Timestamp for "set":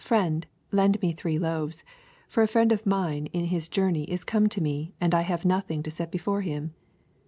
5.91-6.09